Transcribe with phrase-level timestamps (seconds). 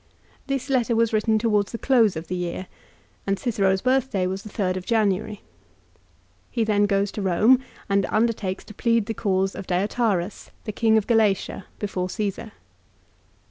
[0.47, 2.45] This letter was written towards the close of the B.v.
[2.47, 2.55] 4D, setat.
[2.55, 2.55] 62.
[2.55, 2.65] vea ^
[3.27, 5.41] an( j Qi cero s birthday was the 3rd of January.
[6.49, 10.97] He then goes to Home and undertakes to plead the cause of Deiotarus, the King
[10.97, 12.51] of Galatia, before Caesar.